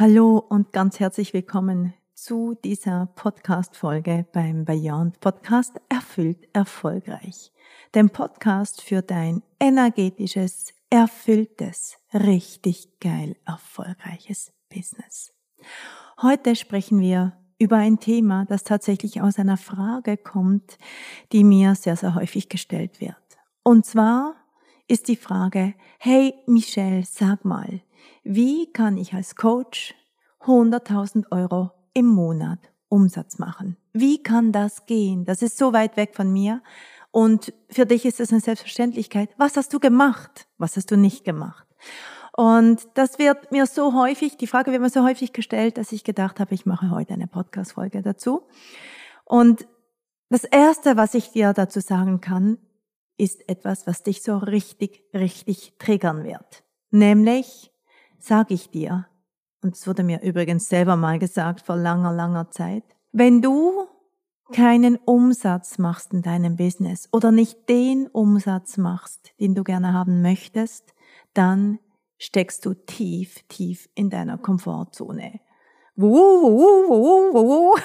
[0.00, 7.52] Hallo und ganz herzlich willkommen zu dieser Podcast-Folge beim Beyond Podcast Erfüllt Erfolgreich.
[7.94, 15.34] Dem Podcast für dein energetisches, erfülltes, richtig geil erfolgreiches Business.
[16.22, 20.78] Heute sprechen wir über ein Thema, das tatsächlich aus einer Frage kommt,
[21.32, 23.16] die mir sehr, sehr häufig gestellt wird.
[23.62, 24.34] Und zwar
[24.88, 27.82] ist die Frage, hey Michelle, sag mal,
[28.22, 29.94] wie kann ich als Coach
[30.42, 33.76] 100.000 Euro im Monat Umsatz machen?
[33.92, 35.24] Wie kann das gehen?
[35.24, 36.62] Das ist so weit weg von mir.
[37.10, 39.30] Und für dich ist es eine Selbstverständlichkeit.
[39.36, 40.48] Was hast du gemacht?
[40.58, 41.66] Was hast du nicht gemacht?
[42.36, 46.04] Und das wird mir so häufig, die Frage wird mir so häufig gestellt, dass ich
[46.04, 48.42] gedacht habe, ich mache heute eine Podcast-Folge dazu.
[49.24, 49.66] Und
[50.28, 52.58] das erste, was ich dir dazu sagen kann,
[53.16, 56.62] ist etwas, was dich so richtig, richtig triggern wird.
[56.90, 57.69] Nämlich,
[58.22, 59.06] sage ich dir,
[59.62, 63.86] und es wurde mir übrigens selber mal gesagt vor langer, langer Zeit, wenn du
[64.52, 70.22] keinen Umsatz machst in deinem Business oder nicht den Umsatz machst, den du gerne haben
[70.22, 70.94] möchtest,
[71.34, 71.78] dann
[72.18, 75.40] steckst du tief, tief in deiner Komfortzone.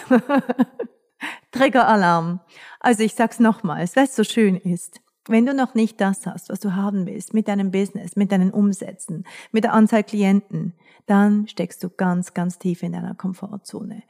[1.52, 2.40] Triggeralarm.
[2.80, 5.02] Also ich sag's nochmals, weil es so schön ist.
[5.28, 8.52] Wenn du noch nicht das hast, was du haben willst, mit deinem Business, mit deinen
[8.52, 10.74] Umsätzen, mit der Anzahl Klienten,
[11.08, 14.04] dann steckst du ganz, ganz tief in deiner Komfortzone.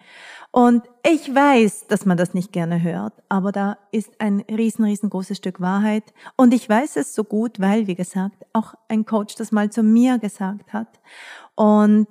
[0.51, 5.37] Und ich weiß, dass man das nicht gerne hört, aber da ist ein riesen, riesengroßes
[5.37, 6.13] Stück Wahrheit.
[6.37, 9.83] Und ich weiß es so gut, weil, wie gesagt, auch ein Coach das mal zu
[9.83, 10.99] mir gesagt hat.
[11.55, 12.07] Und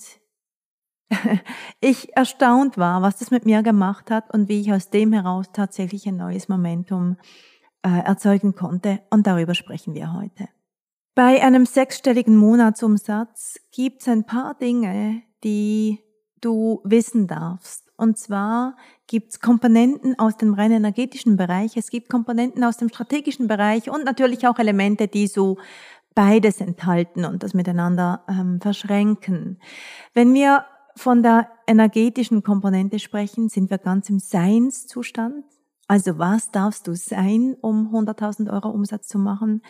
[1.80, 5.46] ich erstaunt war, was das mit mir gemacht hat und wie ich aus dem heraus
[5.52, 7.16] tatsächlich ein neues Momentum
[7.88, 10.48] erzeugen konnte und darüber sprechen wir heute.
[11.14, 16.00] Bei einem sechsstelligen Monatsumsatz gibt es ein paar Dinge, die
[16.40, 17.92] du wissen darfst.
[17.96, 22.88] Und zwar gibt es Komponenten aus dem rein energetischen Bereich, es gibt Komponenten aus dem
[22.88, 25.58] strategischen Bereich und natürlich auch Elemente, die so
[26.14, 29.60] beides enthalten und das miteinander ähm, verschränken.
[30.12, 30.64] Wenn wir
[30.96, 35.44] von der energetischen Komponente sprechen, sind wir ganz im Seinszustand.
[35.86, 39.62] Also was darfst du sein, um 100.000 Euro Umsatz zu machen?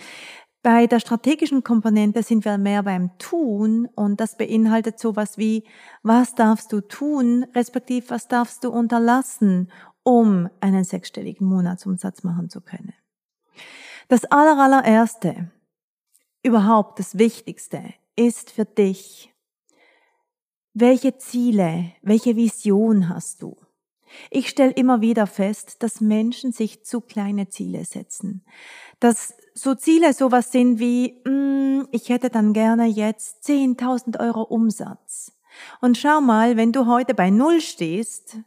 [0.62, 5.64] Bei der strategischen Komponente sind wir mehr beim Tun und das beinhaltet sowas wie,
[6.02, 9.70] was darfst du tun, respektive was darfst du unterlassen,
[10.04, 12.94] um einen sechsstelligen Monatsumsatz machen zu können.
[14.08, 15.50] Das allerallererste,
[16.42, 17.82] überhaupt das Wichtigste
[18.16, 19.34] ist für dich,
[20.72, 23.56] welche Ziele, welche Vision hast du?
[24.30, 28.44] Ich stelle immer wieder fest, dass Menschen sich zu kleine Ziele setzen.
[29.00, 35.32] Dass so Ziele sowas sind wie, mm, ich hätte dann gerne jetzt 10.000 Euro Umsatz.
[35.80, 38.38] Und schau mal, wenn du heute bei Null stehst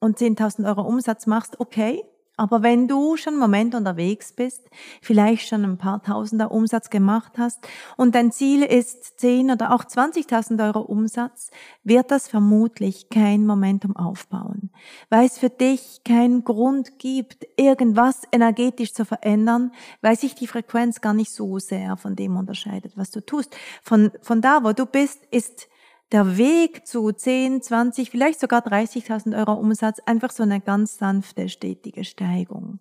[0.00, 2.04] und 10.000 Euro Umsatz machst, okay,
[2.38, 4.70] aber wenn du schon einen Moment unterwegs bist,
[5.02, 9.84] vielleicht schon ein paar Tausender Umsatz gemacht hast und dein Ziel ist 10 oder auch
[9.84, 11.50] 20.000 Euro Umsatz,
[11.82, 14.70] wird das vermutlich kein Momentum aufbauen,
[15.10, 21.00] weil es für dich keinen Grund gibt, irgendwas energetisch zu verändern, weil sich die Frequenz
[21.00, 23.56] gar nicht so sehr von dem unterscheidet, was du tust.
[23.82, 25.68] Von, von da, wo du bist, ist
[26.12, 31.48] der Weg zu 10, 20, vielleicht sogar 30.000 Euro Umsatz einfach so eine ganz sanfte,
[31.48, 32.78] stetige Steigung.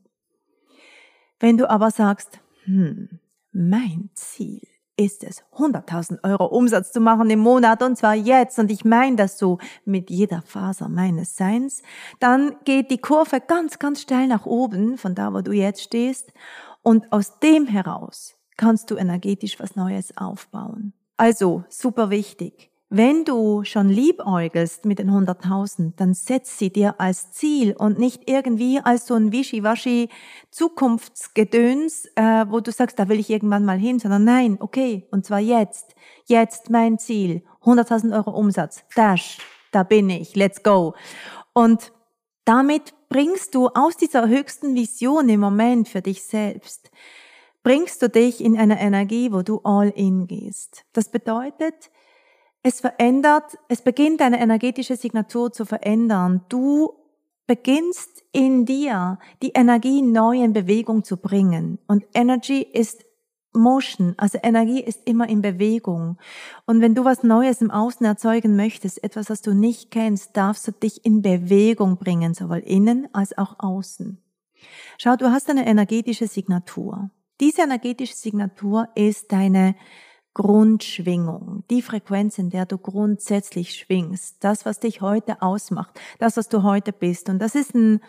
[1.40, 3.20] Wenn du aber sagst, hm,
[3.52, 4.62] mein Ziel
[4.96, 9.16] ist es, 100.000 Euro Umsatz zu machen im Monat und zwar jetzt und ich meine
[9.16, 11.84] das so mit jeder Faser meines Seins,
[12.20, 16.34] dann geht die Kurve ganz, ganz steil nach oben von da, wo du jetzt stehst
[16.82, 20.94] und aus dem heraus kannst du energetisch was Neues aufbauen.
[21.16, 27.32] Also super wichtig wenn du schon liebäugelst mit den 100.000, dann setz sie dir als
[27.32, 30.10] Ziel und nicht irgendwie als so ein Wischiwaschi
[30.52, 35.26] Zukunftsgedöns, äh, wo du sagst, da will ich irgendwann mal hin, sondern nein, okay, und
[35.26, 35.96] zwar jetzt.
[36.26, 37.44] Jetzt mein Ziel.
[37.64, 38.86] 100.000 Euro Umsatz.
[38.96, 39.40] Dash.
[39.72, 40.36] Da bin ich.
[40.38, 40.96] Let's go.
[41.54, 41.92] Und
[42.46, 46.90] damit bringst du aus dieser höchsten Vision im Moment für dich selbst,
[47.64, 50.86] bringst du dich in eine Energie, wo du all in gehst.
[50.94, 51.92] Das bedeutet,
[52.68, 56.42] es verändert, es beginnt deine energetische Signatur zu verändern.
[56.50, 56.92] Du
[57.48, 61.80] beginnst in dir die Energie neu in Bewegung zu bringen.
[61.88, 63.06] Und Energy ist
[63.54, 66.18] Motion, also Energie ist immer in Bewegung.
[66.66, 70.68] Und wenn du was Neues im Außen erzeugen möchtest, etwas, was du nicht kennst, darfst
[70.68, 74.22] du dich in Bewegung bringen, sowohl innen als auch außen.
[74.98, 77.10] Schau, du hast eine energetische Signatur.
[77.40, 79.76] Diese energetische Signatur ist deine
[80.38, 86.48] Grundschwingung, die Frequenz, in der du grundsätzlich schwingst, das, was dich heute ausmacht, das, was
[86.48, 87.28] du heute bist.
[87.28, 88.02] Und das ist ein,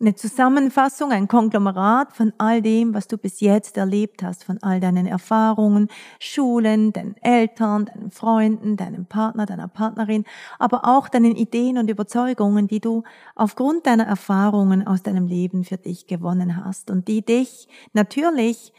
[0.00, 4.78] eine Zusammenfassung, ein Konglomerat von all dem, was du bis jetzt erlebt hast, von all
[4.78, 5.88] deinen Erfahrungen,
[6.20, 10.24] Schulen, deinen Eltern, deinen Freunden, deinem Partner, deiner Partnerin,
[10.60, 13.02] aber auch deinen Ideen und Überzeugungen, die du
[13.34, 18.72] aufgrund deiner Erfahrungen aus deinem Leben für dich gewonnen hast und die dich natürlich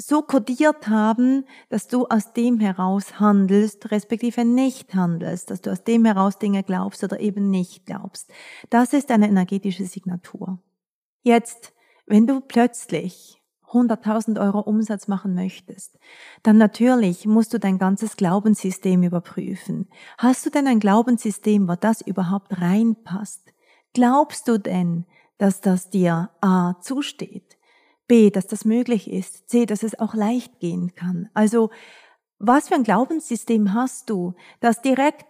[0.00, 5.84] so kodiert haben, dass du aus dem heraus handelst, respektive nicht handelst, dass du aus
[5.84, 8.30] dem heraus Dinge glaubst oder eben nicht glaubst.
[8.70, 10.58] Das ist eine energetische Signatur.
[11.22, 11.72] Jetzt,
[12.06, 13.40] wenn du plötzlich
[13.72, 15.98] 100.000 Euro Umsatz machen möchtest,
[16.42, 19.88] dann natürlich musst du dein ganzes Glaubenssystem überprüfen.
[20.18, 23.52] Hast du denn ein Glaubenssystem, wo das überhaupt reinpasst?
[23.92, 25.04] Glaubst du denn,
[25.38, 27.59] dass das dir A zusteht?
[28.10, 29.48] B, dass das möglich ist.
[29.48, 31.28] C, dass es auch leicht gehen kann.
[31.32, 31.70] Also,
[32.40, 35.26] was für ein Glaubenssystem hast du, das direkt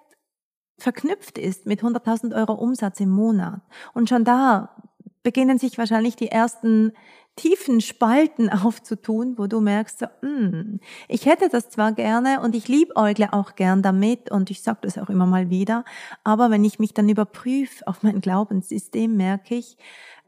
[0.79, 3.61] verknüpft ist mit 100.000 Euro Umsatz im Monat?
[3.93, 4.77] Und schon da
[5.23, 6.93] beginnen sich wahrscheinlich die ersten
[7.37, 12.67] tiefen Spalten aufzutun, wo du merkst, so, mm, ich hätte das zwar gerne und ich
[12.67, 15.85] liebäugle auch gern damit und ich sage das auch immer mal wieder,
[16.25, 19.77] aber wenn ich mich dann überprüfe auf mein Glaubenssystem, merke ich,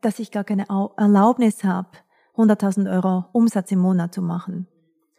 [0.02, 0.66] dass ich gar keine
[0.98, 1.88] Erlaubnis habe,
[2.36, 4.66] 100.000 Euro Umsatz im Monat zu machen.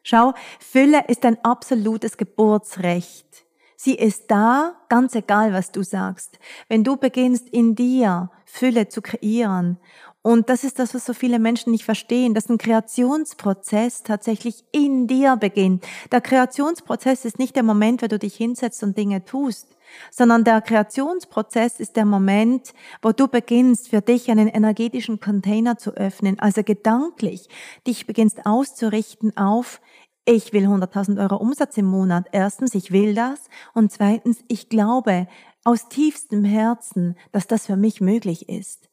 [0.04, 3.46] Schau, Fülle ist ein absolutes Geburtsrecht.
[3.76, 6.40] Sie ist da, ganz egal, was du sagst.
[6.70, 9.78] Wenn du beginnst, in dir Fülle zu kreieren,
[10.24, 15.06] und das ist das, was so viele Menschen nicht verstehen, dass ein Kreationsprozess tatsächlich in
[15.06, 15.86] dir beginnt.
[16.12, 19.68] Der Kreationsprozess ist nicht der Moment, wo du dich hinsetzt und Dinge tust
[20.10, 25.92] sondern der Kreationsprozess ist der Moment, wo du beginnst, für dich einen energetischen Container zu
[25.92, 27.48] öffnen, also gedanklich
[27.86, 29.82] dich beginnst auszurichten auf,
[30.26, 32.28] ich will 100.000 Euro Umsatz im Monat.
[32.32, 33.50] Erstens, ich will das.
[33.74, 35.28] Und zweitens, ich glaube
[35.66, 38.90] aus tiefstem Herzen, dass das für mich möglich ist.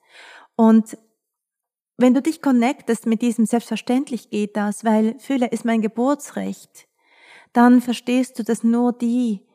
[0.57, 0.99] Und
[2.01, 6.89] wenn du dich connectest mit diesem Selbstverständlich geht das, weil Fülle ist mein Geburtsrecht,
[7.53, 9.47] dann verstehst du, dass nur die,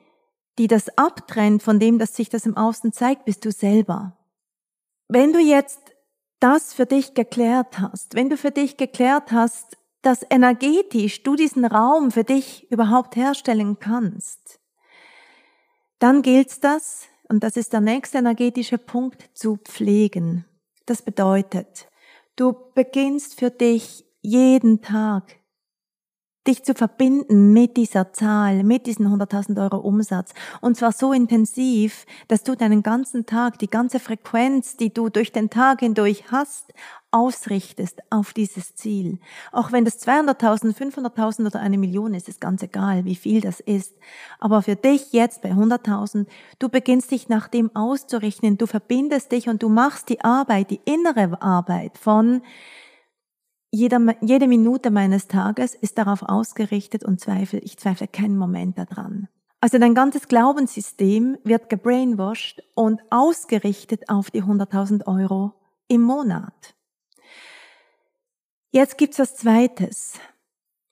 [0.57, 4.18] die das abtrennt von dem, dass sich das im Außen zeigt, bist du selber.
[5.07, 5.80] Wenn du jetzt
[6.39, 11.65] das für dich geklärt hast, wenn du für dich geklärt hast, dass energetisch du diesen
[11.65, 14.60] Raum für dich überhaupt herstellen kannst,
[15.98, 20.46] dann gilt das, und das ist der nächste energetische Punkt, zu pflegen.
[20.86, 21.88] Das bedeutet,
[22.36, 25.39] du beginnst für dich jeden Tag
[26.48, 30.34] dich zu verbinden mit dieser Zahl, mit diesen 100.000 Euro Umsatz.
[30.62, 35.32] Und zwar so intensiv, dass du deinen ganzen Tag, die ganze Frequenz, die du durch
[35.32, 36.74] den Tag hindurch hast,
[37.16, 39.20] ausrichtest auf dieses Ziel.
[39.54, 43.62] Auch wenn das 200.000, 500.000 oder eine Million ist, ist ganz egal, wie viel das
[43.62, 43.96] ist.
[44.40, 46.28] Aber für dich jetzt bei 100.000,
[46.60, 50.82] du beginnst dich nach dem auszurichten, du verbindest dich und du machst die Arbeit, die
[50.84, 52.42] innere Arbeit von
[53.75, 59.27] jede, jede Minute meines Tages ist darauf ausgerichtet und zweifle, ich zweifle keinen Moment daran.
[59.60, 65.53] Also dein ganzes Glaubenssystem wird gebrainwashed und ausgerichtet auf die 100.000 Euro
[65.88, 66.75] im Monat.
[68.72, 70.13] Jetzt gibt's was Zweites,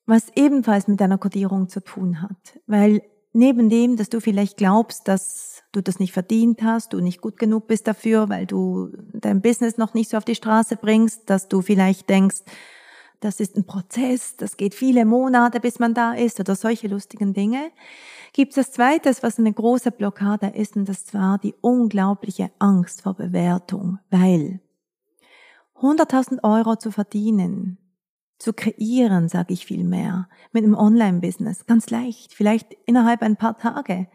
[0.06, 3.02] was ebenfalls mit deiner Kodierung zu tun hat, weil
[3.34, 7.38] neben dem, dass du vielleicht glaubst, dass du das nicht verdient hast, du nicht gut
[7.38, 11.48] genug bist dafür, weil du dein Business noch nicht so auf die Straße bringst, dass
[11.48, 12.44] du vielleicht denkst,
[13.24, 17.34] das ist ein Prozess, das geht viele Monate, bis man da ist oder solche lustigen
[17.34, 17.72] Dinge.
[18.34, 23.04] Gibt es das Zweites, was eine große Blockade ist, und das war die unglaubliche Angst
[23.04, 24.60] vor Bewertung, weil
[25.76, 27.78] 100.000 Euro zu verdienen,
[28.40, 33.58] zu kreieren, sage ich viel mehr, mit einem Online-Business, ganz leicht, vielleicht innerhalb ein paar
[33.58, 34.08] Tage.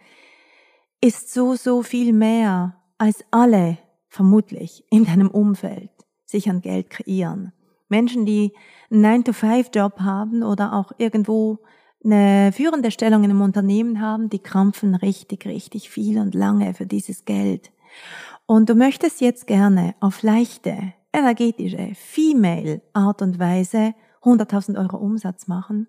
[1.01, 5.91] ist so, so viel mehr als alle vermutlich in deinem Umfeld
[6.25, 7.53] sich an Geld kreieren.
[7.89, 8.53] Menschen, die
[8.91, 11.59] einen 9-to-5-Job haben oder auch irgendwo
[12.05, 16.87] eine führende Stellung in einem Unternehmen haben, die krampfen richtig, richtig viel und lange für
[16.87, 17.73] dieses Geld.
[18.47, 25.47] Und du möchtest jetzt gerne auf leichte, energetische, female Art und Weise 100.000 Euro Umsatz
[25.47, 25.89] machen,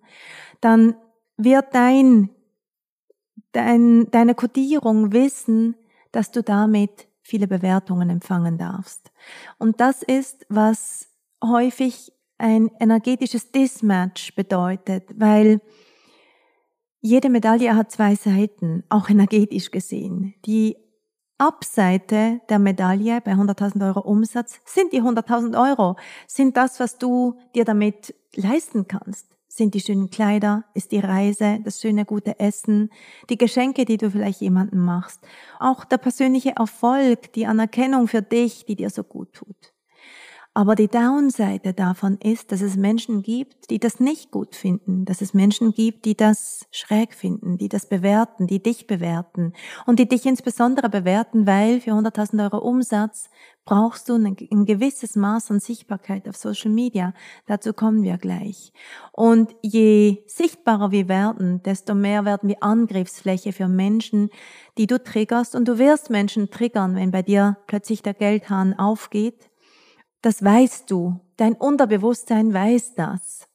[0.62, 0.96] dann
[1.38, 2.30] wird dein,
[3.52, 5.76] dein, deine Kodierung wissen,
[6.12, 9.12] dass du damit viele Bewertungen empfangen darfst.
[9.58, 11.09] Und das ist, was
[11.44, 15.62] häufig ein energetisches Dismatch bedeutet, weil
[17.02, 20.36] jede Medaille hat zwei Seiten, auch energetisch gesehen.
[20.46, 20.78] Die
[21.38, 25.96] Abseite der Medaille bei 100.000 Euro Umsatz sind die 100.000 Euro,
[26.28, 29.28] sind das, was du dir damit leisten kannst.
[29.48, 32.92] Sind die schönen Kleider, ist die Reise, das schöne gute Essen,
[33.30, 35.22] die Geschenke, die du vielleicht jemandem machst,
[35.60, 39.74] auch der persönliche Erfolg, die Anerkennung für dich, die dir so gut tut.
[40.60, 45.22] Aber die Downseite davon ist, dass es Menschen gibt, die das nicht gut finden, dass
[45.22, 49.54] es Menschen gibt, die das schräg finden, die das bewerten, die dich bewerten
[49.86, 53.30] und die dich insbesondere bewerten, weil für 100.000 Euro Umsatz
[53.64, 54.36] brauchst du ein,
[54.66, 57.14] gewisses Maß an Sichtbarkeit auf Social Media.
[57.46, 58.74] Dazu kommen wir gleich.
[59.14, 64.30] Und je sichtbarer wir werden, desto mehr werden wir Angriffsfläche für Menschen,
[64.78, 69.49] die du triggerst und du wirst Menschen triggern, wenn bei dir plötzlich der Geldhahn aufgeht
[70.22, 71.20] das weißt du.
[71.38, 73.48] Dein Unterbewusstsein weiß das.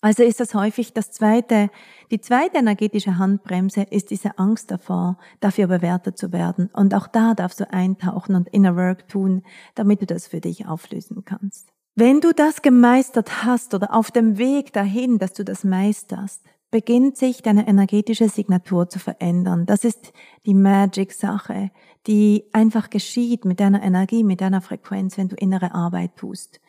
[0.00, 1.70] Also ist das häufig das zweite,
[2.12, 6.70] die zweite energetische Handbremse ist diese Angst davor, dafür bewertet zu werden.
[6.72, 9.42] Und auch da darfst du eintauchen und inner work tun,
[9.74, 11.72] damit du das für dich auflösen kannst.
[11.96, 17.16] Wenn du das gemeistert hast oder auf dem Weg dahin, dass du das meisterst, beginnt
[17.16, 19.64] sich deine energetische Signatur zu verändern.
[19.66, 20.12] Das ist
[20.44, 21.70] die Magic-Sache,
[22.06, 26.60] die einfach geschieht mit deiner Energie, mit deiner Frequenz, wenn du innere Arbeit tust.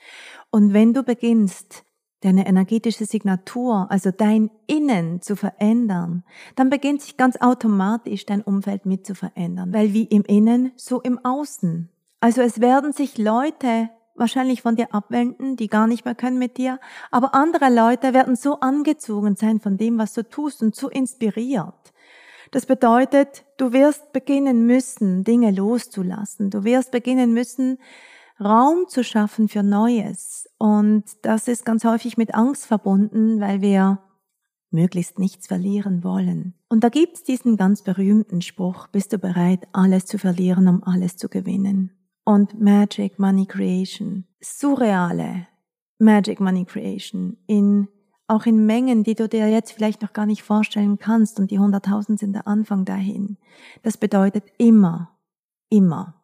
[0.51, 1.83] Und wenn du beginnst,
[2.21, 6.23] deine energetische Signatur, also dein Innen zu verändern,
[6.55, 11.01] dann beginnt sich ganz automatisch dein Umfeld mit zu verändern, weil wie im Innen, so
[11.01, 11.89] im Außen.
[12.19, 13.89] Also es werden sich Leute
[14.19, 16.79] wahrscheinlich von dir abwenden, die gar nicht mehr können mit dir,
[17.11, 21.93] aber andere Leute werden so angezogen sein von dem, was du tust und so inspiriert.
[22.51, 26.49] Das bedeutet, du wirst beginnen müssen, Dinge loszulassen.
[26.49, 27.77] Du wirst beginnen müssen,
[28.39, 30.49] Raum zu schaffen für Neues.
[30.57, 33.99] Und das ist ganz häufig mit Angst verbunden, weil wir
[34.71, 36.53] möglichst nichts verlieren wollen.
[36.69, 41.17] Und da gibt's diesen ganz berühmten Spruch, bist du bereit, alles zu verlieren, um alles
[41.17, 41.98] zu gewinnen?
[42.23, 44.25] Und Magic Money Creation.
[44.41, 45.47] Surreale
[45.99, 47.88] Magic Money Creation in
[48.29, 51.59] auch in Mengen, die du dir jetzt vielleicht noch gar nicht vorstellen kannst und die
[51.59, 53.38] 100.000 sind der Anfang dahin.
[53.81, 55.17] Das bedeutet immer,
[55.69, 56.23] immer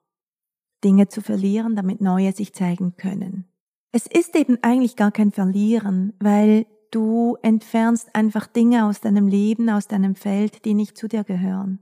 [0.84, 3.46] Dinge zu verlieren, damit neue sich zeigen können.
[3.92, 9.70] Es ist eben eigentlich gar kein Verlieren, weil du entfernst einfach Dinge aus deinem Leben,
[9.70, 11.80] aus deinem Feld, die nicht zu dir gehören.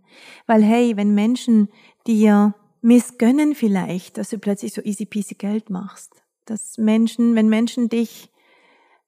[0.48, 1.68] Weil hey, wenn Menschen
[2.08, 6.24] dir missgönnen vielleicht, dass du plötzlich so easy peasy Geld machst.
[6.46, 8.30] Dass Menschen, wenn Menschen dich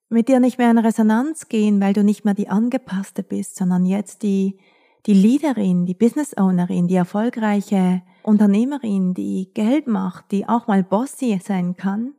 [0.09, 3.85] mit dir nicht mehr in Resonanz gehen, weil du nicht mehr die Angepasste bist, sondern
[3.85, 4.57] jetzt die,
[5.05, 11.39] die Leaderin, die Business Ownerin, die erfolgreiche Unternehmerin, die Geld macht, die auch mal bossy
[11.43, 12.13] sein kann.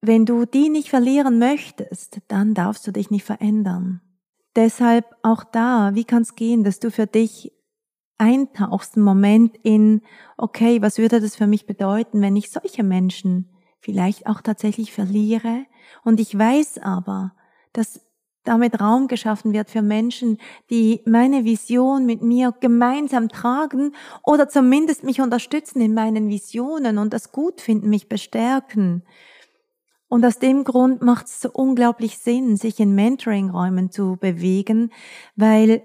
[0.00, 4.00] Wenn du die nicht verlieren möchtest, dann darfst du dich nicht verändern.
[4.56, 7.52] Deshalb auch da, wie kann es gehen, dass du für dich
[8.18, 10.02] eintauchst, einen Moment in,
[10.36, 13.48] okay, was würde das für mich bedeuten, wenn ich solche Menschen
[13.80, 15.64] vielleicht auch tatsächlich verliere?
[16.04, 17.32] Und ich weiß aber,
[17.72, 18.00] dass
[18.44, 20.38] damit Raum geschaffen wird für Menschen,
[20.70, 23.94] die meine Vision mit mir gemeinsam tragen
[24.24, 29.02] oder zumindest mich unterstützen in meinen Visionen und das gut finden, mich bestärken.
[30.08, 34.90] Und aus dem Grund macht es so unglaublich Sinn, sich in Mentoring-Räumen zu bewegen,
[35.36, 35.82] weil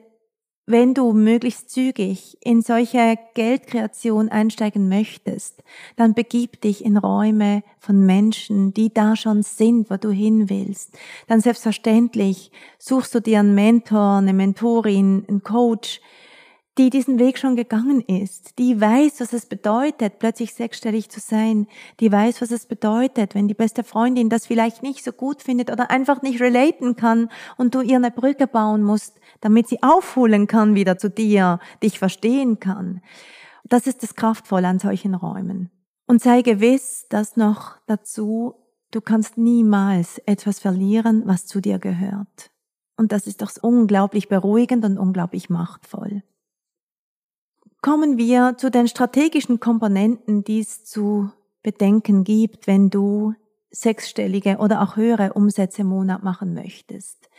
[0.66, 5.62] wenn du möglichst zügig in solche Geldkreation einsteigen möchtest,
[5.98, 10.98] dann begib dich in Räume von Menschen, die da schon sind, wo du hin willst.
[11.28, 16.00] Dann selbstverständlich suchst du dir einen Mentor, eine Mentorin, einen Coach,
[16.78, 21.68] die diesen Weg schon gegangen ist, die weiß, was es bedeutet, plötzlich sechsstellig zu sein,
[22.00, 25.72] die weiß, was es bedeutet, wenn die beste Freundin das vielleicht nicht so gut findet
[25.72, 30.48] oder einfach nicht relaten kann und du ihr eine Brücke bauen musst, damit sie aufholen
[30.48, 33.02] kann wieder zu dir, dich verstehen kann.
[33.66, 35.70] Das ist das Kraftvolle an solchen Räumen.
[36.08, 38.56] Und sei gewiss, dass noch dazu,
[38.92, 42.52] du kannst niemals etwas verlieren, was zu dir gehört.
[42.98, 46.24] Und das ist doch unglaublich beruhigend und unglaublich machtvoll.
[47.84, 51.30] Kommen wir zu den strategischen Komponenten, die es zu
[51.62, 53.36] bedenken gibt, wenn du
[53.70, 57.30] sechsstellige oder auch höhere Umsätze im Monat machen möchtest.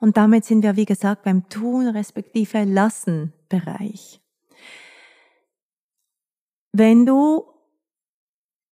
[0.00, 4.20] Und damit sind wir, wie gesagt, beim Tun respektive Lassen Bereich.
[6.72, 7.44] Wenn du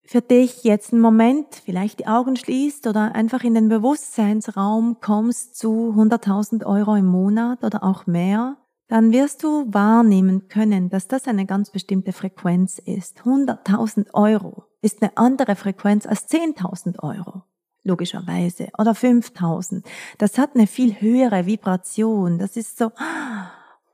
[0.04, 5.56] für dich jetzt einen Moment vielleicht die Augen schließt oder einfach in den Bewusstseinsraum kommst
[5.56, 8.56] zu 100.000 Euro im Monat oder auch mehr,
[8.92, 13.20] dann wirst du wahrnehmen können, dass das eine ganz bestimmte Frequenz ist.
[13.22, 17.42] 100.000 Euro ist eine andere Frequenz als 10.000 Euro,
[17.84, 19.82] logischerweise, oder 5.000.
[20.18, 22.38] Das hat eine viel höhere Vibration.
[22.38, 22.90] Das ist so,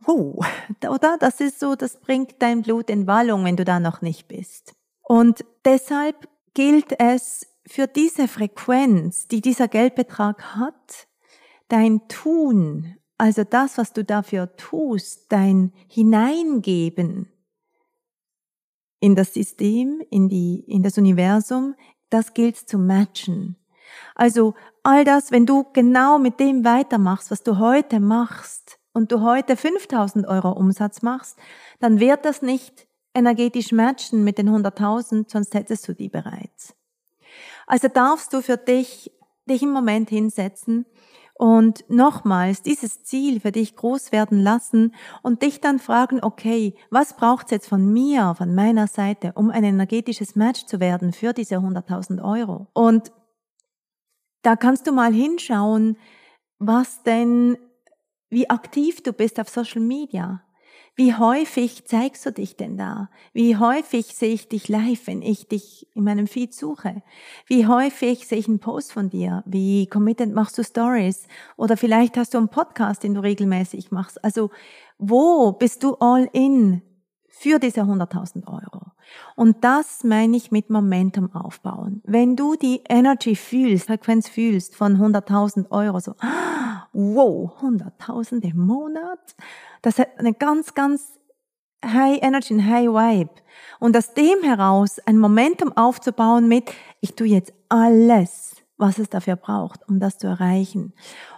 [0.01, 0.45] wow,
[0.91, 1.17] oder?
[1.21, 4.75] Das ist so, das bringt dein Blut in Wallung, wenn du da noch nicht bist.
[5.03, 11.07] Und deshalb gilt es für diese Frequenz, die dieser Geldbetrag hat,
[11.69, 17.31] dein Tun, also das, was du dafür tust, dein Hineingeben
[19.01, 21.75] in das System, in die, in das Universum,
[22.11, 23.57] das gilt zu matchen.
[24.15, 29.23] Also all das, wenn du genau mit dem weitermachst, was du heute machst, und du
[29.23, 31.39] heute 5000 Euro Umsatz machst,
[31.79, 36.75] dann wird das nicht energetisch matchen mit den 100.000, sonst hättest du die bereits.
[37.67, 39.13] Also darfst du für dich,
[39.49, 40.85] dich im Moment hinsetzen
[41.39, 44.93] und nochmals dieses Ziel für dich groß werden lassen
[45.23, 49.63] und dich dann fragen, okay, was braucht's jetzt von mir, von meiner Seite, um ein
[49.63, 52.67] energetisches Match zu werden für diese 100.000 Euro?
[52.75, 53.13] Und
[54.43, 55.97] da kannst du mal hinschauen,
[56.59, 57.57] was denn,
[58.31, 60.43] wie aktiv du bist auf Social Media.
[60.99, 63.09] Wie häufig zeigst du dich denn da?
[63.33, 67.05] Wie häufig sehe ich dich live, wenn ich dich in meinem Feed suche?
[67.47, 69.45] Wie häufig sehe ich einen Post von dir?
[69.47, 71.29] Wie committed machst du Stories?
[71.57, 74.25] Oder vielleicht hast du einen Podcast, den du regelmäßig machst.
[74.25, 74.51] Also
[74.99, 76.83] wo bist du all in
[77.29, 78.87] für diese 100.000 Euro?
[79.37, 82.03] Und das meine ich mit Momentum aufbauen.
[82.07, 86.17] Wenn du die Energy fühlst, Frequenz fühlst von 100.000 Euro, so,
[86.93, 89.37] wow, 100.000 im Monat,
[89.83, 91.19] das hat eine ganz, ganz
[91.85, 93.31] High Energy, ein High Vibe.
[93.79, 99.37] Und aus dem heraus ein Momentum aufzubauen mit, ich tue jetzt alles, was es dafür
[99.37, 100.93] braucht, um das zu erreichen.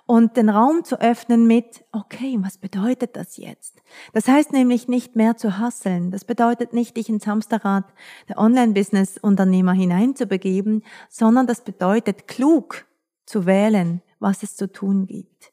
[0.07, 3.81] Und den Raum zu öffnen mit, okay, was bedeutet das jetzt?
[4.13, 6.11] Das heißt nämlich nicht mehr zu hasseln.
[6.11, 7.85] Das bedeutet nicht, dich ins Hamsterrad
[8.29, 12.87] der Online-Business-Unternehmer hineinzubegeben, sondern das bedeutet, klug
[13.25, 15.53] zu wählen, was es zu tun gibt.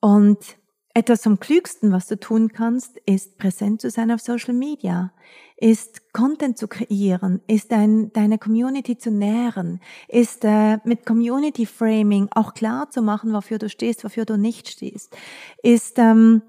[0.00, 0.58] Und
[1.00, 5.12] etwas vom Klügsten, was du tun kannst, ist präsent zu sein auf Social Media,
[5.56, 12.28] ist Content zu kreieren, ist dein, deine Community zu nähren, ist äh, mit Community Framing
[12.32, 15.16] auch klar zu machen, wofür du stehst, wofür du nicht stehst,
[15.62, 16.42] ist ähm,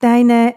[0.00, 0.54] deine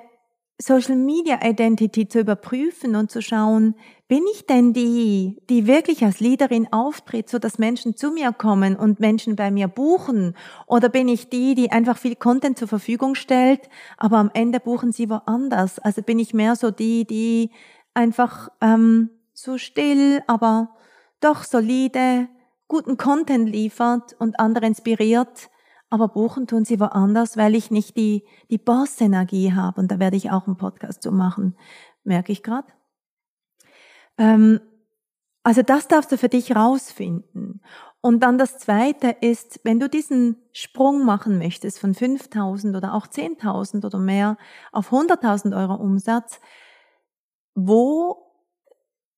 [0.60, 3.76] Social Media Identity zu überprüfen und zu schauen,
[4.08, 8.76] bin ich denn die, die wirklich als Leaderin auftritt, so dass Menschen zu mir kommen
[8.76, 10.36] und Menschen bei mir buchen?
[10.66, 14.92] Oder bin ich die, die einfach viel Content zur Verfügung stellt, aber am Ende buchen
[14.92, 15.78] sie woanders?
[15.78, 17.52] Also bin ich mehr so die, die
[17.94, 20.76] einfach ähm, so still, aber
[21.20, 22.30] doch solide,
[22.68, 25.50] guten Content liefert und andere inspiriert,
[25.90, 29.80] aber buchen tun sie woanders, weil ich nicht die, die Boss-Energie habe.
[29.80, 31.56] Und da werde ich auch einen Podcast zu machen,
[32.04, 32.68] merke ich gerade.
[34.18, 34.60] Ähm,
[35.44, 37.62] also das darfst du für dich rausfinden.
[38.02, 43.08] Und dann das Zweite ist, wenn du diesen Sprung machen möchtest von 5.000 oder auch
[43.08, 44.38] 10.000 oder mehr
[44.72, 46.40] auf 100.000 Euro Umsatz,
[47.56, 48.27] wo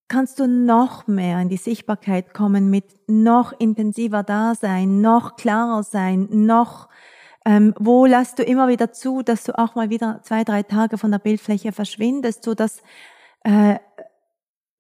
[0.10, 6.28] kannst du noch mehr in die Sichtbarkeit kommen mit noch intensiver Dasein, noch klarer sein,
[6.30, 6.90] noch
[7.46, 10.98] ähm, wo lässt du immer wieder zu, dass du auch mal wieder zwei, drei Tage
[10.98, 12.82] von der Bildfläche verschwindest, so dass
[13.44, 13.80] äh,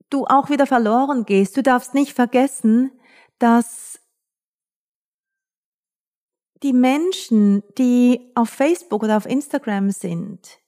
[0.09, 1.55] du auch wieder verloren gehst.
[1.55, 2.91] Du darfst nicht vergessen,
[3.37, 3.99] dass
[6.61, 10.59] die Menschen, die auf Facebook oder auf Instagram sind,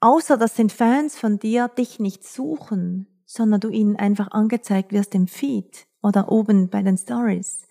[0.00, 5.14] außer das sind Fans von dir, dich nicht suchen, sondern du ihnen einfach angezeigt wirst
[5.14, 7.66] im Feed oder oben bei den Stories.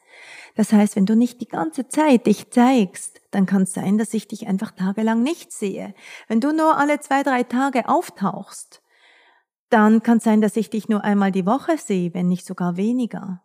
[0.56, 4.14] Das heißt, wenn du nicht die ganze Zeit dich zeigst, dann kann es sein, dass
[4.14, 5.96] ich dich einfach tagelang nicht sehe.
[6.28, 8.82] Wenn du nur alle zwei, drei Tage auftauchst,
[9.70, 12.78] dann kann es sein, dass ich dich nur einmal die Woche sehe, wenn nicht sogar
[12.78, 13.42] weniger.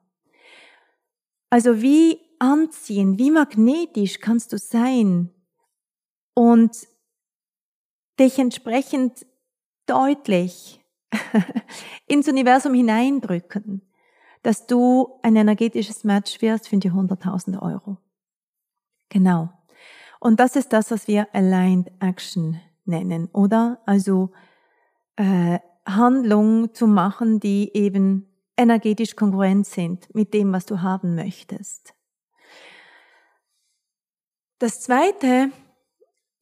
[1.49, 5.31] Also wie anziehen, wie magnetisch kannst du sein
[6.35, 6.87] und
[8.21, 9.27] dich entsprechend
[9.87, 10.78] deutlich
[12.07, 13.83] ins Universum hineindrücken,
[14.43, 17.99] dass du ein energetisches Match wirst für die 100.000 Euro.
[19.09, 19.51] Genau.
[20.21, 23.81] Und das ist das, was wir Aligned Action nennen, oder?
[23.87, 24.33] Also
[25.17, 31.95] äh, Handlungen zu machen, die eben energetisch kongruent sind mit dem, was du haben möchtest.
[34.59, 35.53] Das zweite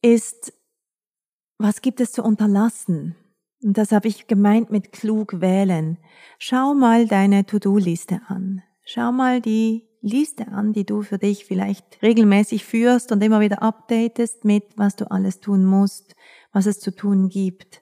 [0.01, 0.53] ist,
[1.59, 3.15] was gibt es zu unterlassen?
[3.63, 5.97] Und das habe ich gemeint mit klug wählen.
[6.37, 8.61] Schau mal deine To-Do-Liste an.
[8.83, 13.61] Schau mal die Liste an, die du für dich vielleicht regelmäßig führst und immer wieder
[13.61, 16.15] updatest mit, was du alles tun musst,
[16.51, 17.81] was es zu tun gibt.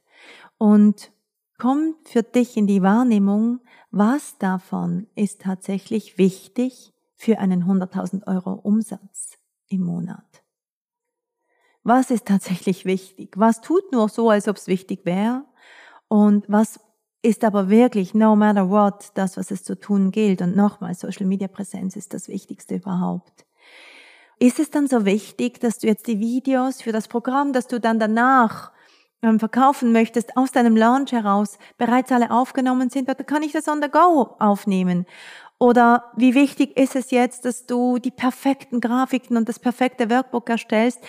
[0.57, 1.11] Und
[1.57, 3.59] komm für dich in die Wahrnehmung,
[3.91, 10.43] was davon ist tatsächlich wichtig für einen 100.000 Euro Umsatz im Monat.
[11.83, 13.35] Was ist tatsächlich wichtig?
[13.37, 15.45] Was tut nur so, als ob es wichtig wäre?
[16.07, 16.79] Und was
[17.25, 20.41] ist aber wirklich, no matter what, das, was es zu tun gilt.
[20.41, 23.45] Und nochmal, Social Media Präsenz ist das Wichtigste überhaupt.
[24.37, 27.79] Ist es dann so wichtig, dass du jetzt die Videos für das Programm, das du
[27.79, 28.71] dann danach
[29.23, 33.67] ähm, verkaufen möchtest, aus deinem Launch heraus bereits alle aufgenommen sind, oder kann ich das
[33.67, 35.05] on the go aufnehmen?
[35.57, 40.49] Oder wie wichtig ist es jetzt, dass du die perfekten Grafiken und das perfekte Workbook
[40.49, 40.99] erstellst,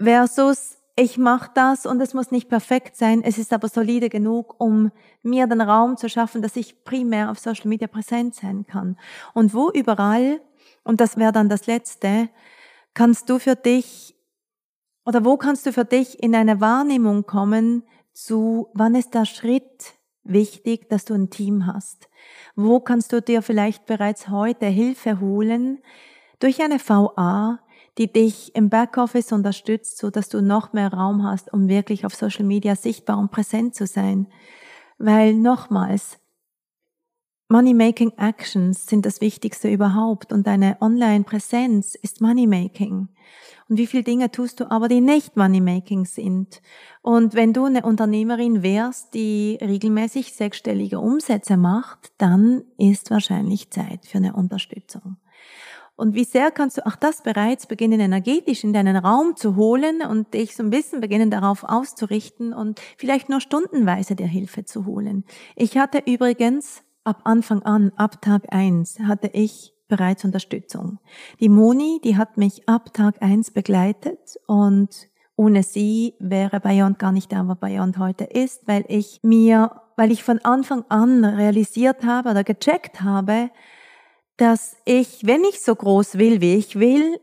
[0.00, 4.54] versus ich mache das und es muss nicht perfekt sein, es ist aber solide genug,
[4.58, 8.96] um mir den Raum zu schaffen, dass ich primär auf Social Media präsent sein kann.
[9.32, 10.40] Und wo überall,
[10.84, 12.28] und das wäre dann das Letzte,
[12.94, 14.14] kannst du für dich,
[15.04, 19.94] oder wo kannst du für dich in eine Wahrnehmung kommen zu, wann ist der Schritt
[20.22, 22.08] wichtig, dass du ein Team hast?
[22.54, 25.82] Wo kannst du dir vielleicht bereits heute Hilfe holen
[26.38, 27.58] durch eine VA,
[27.98, 32.14] die dich im Backoffice unterstützt, so dass du noch mehr Raum hast, um wirklich auf
[32.14, 34.26] Social Media sichtbar und präsent zu sein.
[34.98, 36.18] Weil nochmals,
[37.48, 43.08] Money-Making Actions sind das Wichtigste überhaupt und deine Online-Präsenz ist Money-Making.
[43.68, 46.62] Und wie viele Dinge tust du aber, die nicht Money-Making sind?
[47.02, 54.06] Und wenn du eine Unternehmerin wärst, die regelmäßig sechsstellige Umsätze macht, dann ist wahrscheinlich Zeit
[54.06, 55.16] für eine Unterstützung.
[55.96, 60.02] Und wie sehr kannst du auch das bereits beginnen, energetisch in deinen Raum zu holen
[60.02, 64.86] und dich so ein bisschen beginnen, darauf auszurichten und vielleicht nur stundenweise dir Hilfe zu
[64.86, 65.24] holen.
[65.54, 70.98] Ich hatte übrigens ab Anfang an, ab Tag eins, hatte ich bereits Unterstützung.
[71.40, 77.12] Die Moni, die hat mich ab Tag eins begleitet und ohne sie wäre Beyond gar
[77.12, 82.04] nicht da, wo Beyond heute ist, weil ich mir, weil ich von Anfang an realisiert
[82.04, 83.50] habe oder gecheckt habe,
[84.36, 87.20] dass ich, wenn ich so groß will, wie ich will,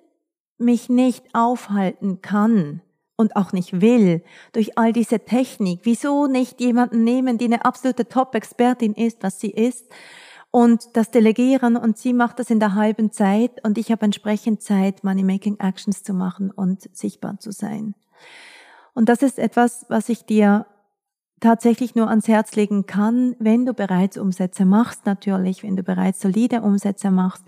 [0.57, 2.81] mich nicht aufhalten kann
[3.15, 5.81] und auch nicht will durch all diese Technik.
[5.83, 9.85] Wieso nicht jemanden nehmen, die eine absolute Top-Expertin ist, was sie ist,
[10.51, 14.61] und das delegieren und sie macht das in der halben Zeit und ich habe entsprechend
[14.61, 17.95] Zeit, Money-Making Actions zu machen und sichtbar zu sein.
[18.93, 20.65] Und das ist etwas, was ich dir
[21.41, 26.21] tatsächlich nur ans Herz legen kann, wenn du bereits Umsätze machst, natürlich, wenn du bereits
[26.21, 27.43] solide Umsätze machst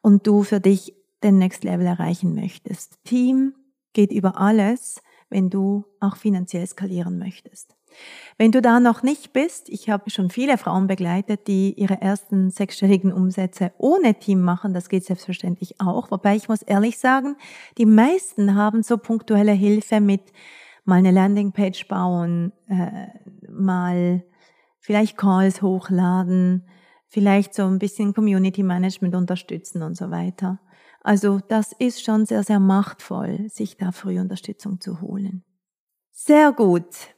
[0.00, 3.02] und du für dich den Next Level erreichen möchtest.
[3.04, 3.54] Team
[3.92, 7.74] geht über alles, wenn du auch finanziell skalieren möchtest.
[8.38, 12.50] Wenn du da noch nicht bist, ich habe schon viele Frauen begleitet, die ihre ersten
[12.50, 17.36] sechsstelligen Umsätze ohne Team machen, das geht selbstverständlich auch, wobei ich muss ehrlich sagen,
[17.78, 20.22] die meisten haben so punktuelle Hilfe mit
[20.90, 23.06] mal eine Landingpage bauen, äh,
[23.48, 24.24] mal
[24.80, 26.66] vielleicht Calls hochladen,
[27.06, 30.58] vielleicht so ein bisschen Community Management unterstützen und so weiter.
[31.02, 35.44] Also das ist schon sehr, sehr machtvoll, sich da früh Unterstützung zu holen.
[36.10, 37.14] Sehr gut.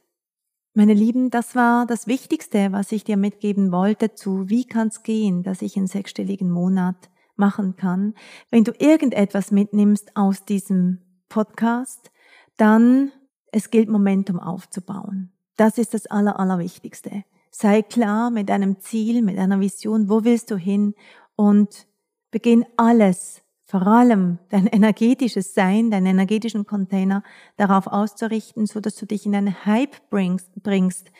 [0.75, 5.01] Meine Lieben, das war das Wichtigste, was ich dir mitgeben wollte zu, wie kann es
[5.01, 8.13] gehen, dass ich einen sechsstelligen Monat machen kann.
[8.51, 12.11] Wenn du irgendetwas mitnimmst aus diesem Podcast,
[12.55, 13.11] dann
[13.53, 15.31] es gilt Momentum aufzubauen.
[15.55, 17.23] Das ist das Aller, Allerwichtigste.
[17.51, 20.95] Sei klar mit deinem Ziel, mit deiner Vision, wo willst du hin
[21.35, 21.87] und
[22.31, 27.23] beginn alles, vor allem dein energetisches Sein, deinen energetischen Container
[27.55, 31.11] darauf auszurichten, so dass du dich in einen Hype bringst, bringst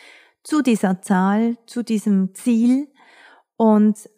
[0.42, 2.92] zu dieser Zahl, zu diesem Ziel
[3.58, 4.10] und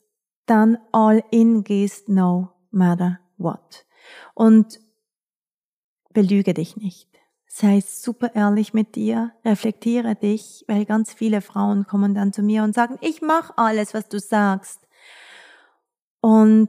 [0.45, 3.85] dann all in gehst, no matter what.
[4.33, 4.79] Und
[6.13, 7.14] belüge dich nicht.
[7.57, 12.63] Sei super ehrlich mit dir, reflektiere dich, weil ganz viele Frauen kommen dann zu mir
[12.63, 14.85] und sagen, ich mache alles, was du sagst.
[16.19, 16.67] Und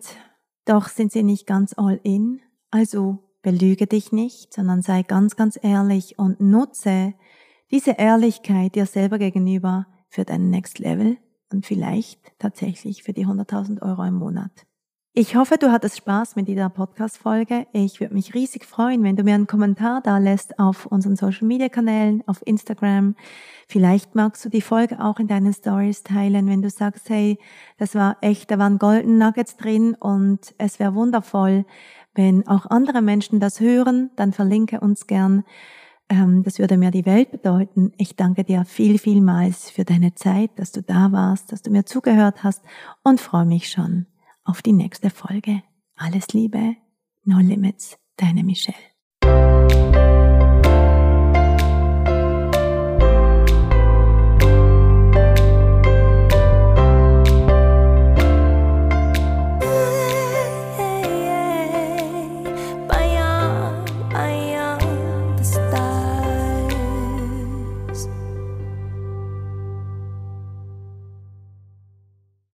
[0.65, 2.41] doch sind sie nicht ganz all in.
[2.71, 7.15] Also belüge dich nicht, sondern sei ganz, ganz ehrlich und nutze
[7.73, 11.19] diese Ehrlichkeit dir selber gegenüber für dein Next Level
[11.51, 14.53] und vielleicht tatsächlich für die 100.000 Euro im Monat.
[15.19, 17.67] Ich hoffe, du hattest Spaß mit dieser Podcast-Folge.
[17.73, 22.23] Ich würde mich riesig freuen, wenn du mir einen Kommentar da lässt auf unseren Social-Media-Kanälen,
[22.27, 23.17] auf Instagram.
[23.67, 27.39] Vielleicht magst du die Folge auch in deinen Stories teilen, wenn du sagst, hey,
[27.79, 31.65] das war echt, da waren Golden Nuggets drin und es wäre wundervoll,
[32.15, 35.45] wenn auch andere Menschen das hören, dann verlinke uns gern.
[36.11, 37.95] Ähm, das würde mir die Welt bedeuten.
[37.97, 41.87] Ich danke dir viel, vielmals für deine Zeit, dass du da warst, dass du mir
[41.87, 42.63] zugehört hast
[43.03, 44.05] und freue mich schon
[44.47, 45.63] auf die nächste Folge.
[45.97, 46.77] Alles Liebe,
[47.25, 48.77] No Limits, deine Michelle.